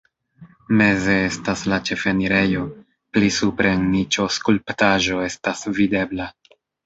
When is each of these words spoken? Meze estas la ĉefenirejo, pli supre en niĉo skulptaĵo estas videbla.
Meze 0.77 1.17
estas 1.25 1.65
la 1.73 1.77
ĉefenirejo, 1.89 2.63
pli 3.17 3.29
supre 3.37 3.75
en 3.79 3.85
niĉo 3.91 4.27
skulptaĵo 4.39 5.23
estas 5.27 5.63
videbla. 5.81 6.31